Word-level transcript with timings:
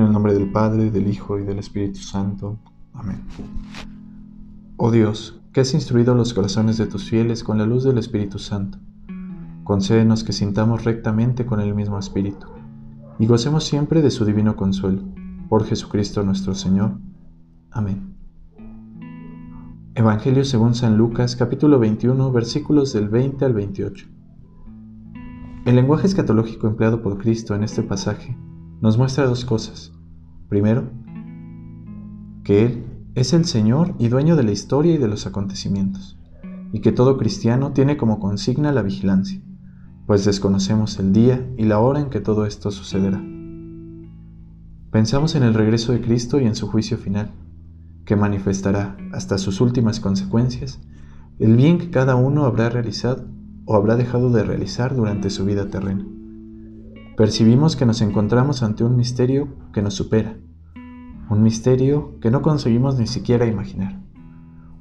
el 0.00 0.10
nombre 0.10 0.32
del 0.32 0.50
Padre, 0.50 0.90
del 0.90 1.06
Hijo 1.06 1.38
y 1.38 1.44
del 1.44 1.58
Espíritu 1.58 2.00
Santo. 2.00 2.58
Amén. 2.94 3.20
Oh 4.76 4.90
Dios, 4.90 5.40
que 5.52 5.60
has 5.60 5.74
instruido 5.74 6.14
los 6.14 6.32
corazones 6.32 6.78
de 6.78 6.86
tus 6.86 7.08
fieles 7.08 7.44
con 7.44 7.58
la 7.58 7.66
luz 7.66 7.84
del 7.84 7.98
Espíritu 7.98 8.38
Santo, 8.38 8.78
concédenos 9.64 10.24
que 10.24 10.32
sintamos 10.32 10.84
rectamente 10.84 11.44
con 11.44 11.60
el 11.60 11.74
mismo 11.74 11.98
Espíritu 11.98 12.46
y 13.18 13.26
gocemos 13.26 13.64
siempre 13.64 14.00
de 14.00 14.10
su 14.10 14.24
divino 14.24 14.56
consuelo. 14.56 15.02
Por 15.48 15.64
Jesucristo 15.66 16.22
nuestro 16.22 16.54
Señor. 16.54 16.92
Amén. 17.70 18.14
Evangelio 19.94 20.46
según 20.46 20.74
San 20.74 20.96
Lucas 20.96 21.36
capítulo 21.36 21.78
21 21.78 22.32
versículos 22.32 22.94
del 22.94 23.10
20 23.10 23.44
al 23.44 23.52
28. 23.52 24.06
El 25.66 25.76
lenguaje 25.76 26.06
escatológico 26.06 26.66
empleado 26.66 27.02
por 27.02 27.18
Cristo 27.18 27.54
en 27.54 27.62
este 27.62 27.82
pasaje 27.82 28.34
nos 28.82 28.98
muestra 28.98 29.26
dos 29.26 29.44
cosas. 29.44 29.92
Primero, 30.48 30.90
que 32.42 32.66
Él 32.66 32.84
es 33.14 33.32
el 33.32 33.44
Señor 33.44 33.94
y 34.00 34.08
dueño 34.08 34.34
de 34.34 34.42
la 34.42 34.50
historia 34.50 34.94
y 34.94 34.98
de 34.98 35.06
los 35.06 35.24
acontecimientos, 35.24 36.18
y 36.72 36.80
que 36.80 36.90
todo 36.90 37.16
cristiano 37.16 37.72
tiene 37.72 37.96
como 37.96 38.18
consigna 38.18 38.72
la 38.72 38.82
vigilancia, 38.82 39.40
pues 40.04 40.24
desconocemos 40.24 40.98
el 40.98 41.12
día 41.12 41.48
y 41.56 41.62
la 41.64 41.78
hora 41.78 42.00
en 42.00 42.10
que 42.10 42.18
todo 42.18 42.44
esto 42.44 42.72
sucederá. 42.72 43.22
Pensamos 44.90 45.36
en 45.36 45.44
el 45.44 45.54
regreso 45.54 45.92
de 45.92 46.00
Cristo 46.00 46.40
y 46.40 46.46
en 46.46 46.56
su 46.56 46.66
juicio 46.66 46.98
final, 46.98 47.30
que 48.04 48.16
manifestará 48.16 48.96
hasta 49.12 49.38
sus 49.38 49.60
últimas 49.60 50.00
consecuencias 50.00 50.80
el 51.38 51.56
bien 51.56 51.78
que 51.78 51.90
cada 51.90 52.16
uno 52.16 52.46
habrá 52.46 52.68
realizado 52.68 53.26
o 53.64 53.76
habrá 53.76 53.94
dejado 53.94 54.30
de 54.30 54.42
realizar 54.42 54.96
durante 54.96 55.30
su 55.30 55.44
vida 55.44 55.68
terrena 55.68 56.04
percibimos 57.16 57.76
que 57.76 57.86
nos 57.86 58.00
encontramos 58.00 58.62
ante 58.62 58.84
un 58.84 58.96
misterio 58.96 59.48
que 59.72 59.82
nos 59.82 59.94
supera, 59.94 60.36
un 61.28 61.42
misterio 61.42 62.18
que 62.20 62.30
no 62.30 62.42
conseguimos 62.42 62.98
ni 62.98 63.06
siquiera 63.06 63.46
imaginar, 63.46 64.00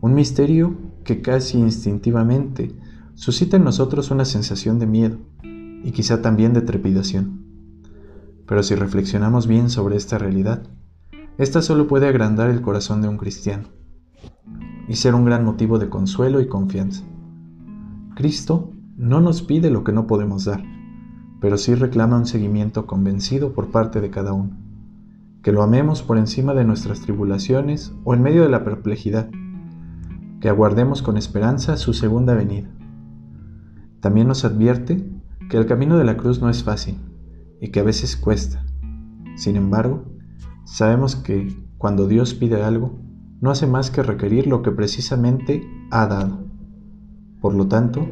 un 0.00 0.14
misterio 0.14 0.76
que 1.04 1.22
casi 1.22 1.58
instintivamente 1.58 2.74
suscita 3.14 3.56
en 3.56 3.64
nosotros 3.64 4.10
una 4.10 4.24
sensación 4.24 4.78
de 4.78 4.86
miedo 4.86 5.18
y 5.82 5.90
quizá 5.92 6.22
también 6.22 6.52
de 6.52 6.62
trepidación. 6.62 7.44
Pero 8.46 8.62
si 8.62 8.74
reflexionamos 8.74 9.46
bien 9.46 9.70
sobre 9.70 9.96
esta 9.96 10.18
realidad, 10.18 10.62
esta 11.38 11.62
solo 11.62 11.86
puede 11.86 12.06
agrandar 12.06 12.50
el 12.50 12.62
corazón 12.62 13.02
de 13.02 13.08
un 13.08 13.16
cristiano 13.16 13.68
y 14.88 14.94
ser 14.96 15.14
un 15.14 15.24
gran 15.24 15.44
motivo 15.44 15.78
de 15.78 15.88
consuelo 15.88 16.40
y 16.40 16.48
confianza. 16.48 17.04
Cristo 18.14 18.72
no 18.96 19.20
nos 19.20 19.42
pide 19.42 19.70
lo 19.70 19.84
que 19.84 19.92
no 19.92 20.06
podemos 20.06 20.44
dar 20.44 20.62
pero 21.40 21.56
sí 21.56 21.74
reclama 21.74 22.18
un 22.18 22.26
seguimiento 22.26 22.86
convencido 22.86 23.52
por 23.52 23.70
parte 23.70 24.00
de 24.00 24.10
cada 24.10 24.32
uno, 24.32 24.56
que 25.42 25.52
lo 25.52 25.62
amemos 25.62 26.02
por 26.02 26.18
encima 26.18 26.54
de 26.54 26.64
nuestras 26.64 27.00
tribulaciones 27.00 27.92
o 28.04 28.14
en 28.14 28.22
medio 28.22 28.42
de 28.42 28.50
la 28.50 28.64
perplejidad, 28.64 29.30
que 30.40 30.48
aguardemos 30.48 31.02
con 31.02 31.16
esperanza 31.16 31.76
su 31.76 31.94
segunda 31.94 32.34
venida. 32.34 32.68
También 34.00 34.28
nos 34.28 34.44
advierte 34.44 35.06
que 35.48 35.56
el 35.56 35.66
camino 35.66 35.98
de 35.98 36.04
la 36.04 36.16
cruz 36.16 36.40
no 36.40 36.48
es 36.48 36.62
fácil 36.62 36.96
y 37.60 37.68
que 37.68 37.80
a 37.80 37.84
veces 37.84 38.16
cuesta. 38.16 38.64
Sin 39.36 39.56
embargo, 39.56 40.04
sabemos 40.64 41.16
que 41.16 41.54
cuando 41.78 42.06
Dios 42.06 42.34
pide 42.34 42.62
algo, 42.62 42.98
no 43.40 43.50
hace 43.50 43.66
más 43.66 43.90
que 43.90 44.02
requerir 44.02 44.46
lo 44.46 44.62
que 44.62 44.70
precisamente 44.70 45.66
ha 45.90 46.06
dado. 46.06 46.44
Por 47.40 47.54
lo 47.54 47.68
tanto, 47.68 48.06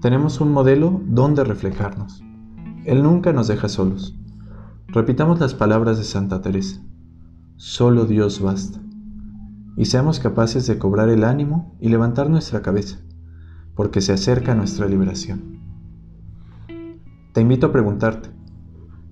tenemos 0.00 0.40
un 0.40 0.52
modelo 0.52 1.00
donde 1.06 1.44
reflejarnos. 1.44 2.22
Él 2.86 3.02
nunca 3.02 3.32
nos 3.32 3.48
deja 3.48 3.68
solos. 3.68 4.16
Repitamos 4.86 5.40
las 5.40 5.54
palabras 5.54 5.98
de 5.98 6.04
Santa 6.04 6.40
Teresa. 6.40 6.80
Solo 7.56 8.06
Dios 8.06 8.40
basta. 8.40 8.80
Y 9.76 9.86
seamos 9.86 10.20
capaces 10.20 10.68
de 10.68 10.78
cobrar 10.78 11.08
el 11.08 11.24
ánimo 11.24 11.76
y 11.80 11.88
levantar 11.88 12.30
nuestra 12.30 12.62
cabeza, 12.62 13.00
porque 13.74 14.00
se 14.00 14.12
acerca 14.12 14.54
nuestra 14.54 14.86
liberación. 14.86 15.58
Te 17.32 17.40
invito 17.40 17.66
a 17.66 17.72
preguntarte, 17.72 18.28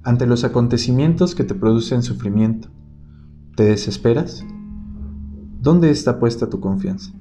ante 0.05 0.29
los 0.29 0.45
acontecimientos 0.45 1.35
que 1.35 1.43
te 1.43 1.57
producen 1.57 2.05
sufrimiento, 2.05 2.69
¿te 3.57 3.65
desesperas? 3.65 4.47
¿Dónde 5.61 5.91
está 5.91 6.21
puesta 6.21 6.49
tu 6.49 6.61
confianza? 6.61 7.13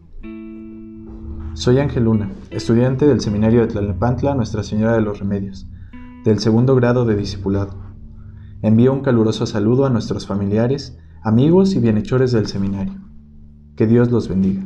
Soy 1.55 1.79
Ángel 1.79 2.03
Luna, 2.03 2.29
estudiante 2.51 3.07
del 3.07 3.21
Seminario 3.21 3.61
de 3.61 3.67
Tlalnepantla 3.67 4.35
Nuestra 4.35 4.61
Señora 4.61 4.93
de 4.93 5.01
los 5.01 5.17
Remedios 5.17 5.67
del 6.23 6.39
segundo 6.39 6.75
grado 6.75 7.05
de 7.05 7.15
discipulado. 7.15 7.75
Envío 8.61 8.93
un 8.93 9.01
caluroso 9.01 9.45
saludo 9.45 9.85
a 9.85 9.89
nuestros 9.89 10.25
familiares, 10.25 10.97
amigos 11.21 11.75
y 11.75 11.79
bienhechores 11.79 12.31
del 12.31 12.47
seminario. 12.47 13.01
Que 13.75 13.87
Dios 13.87 14.09
los 14.11 14.29
bendiga. 14.29 14.63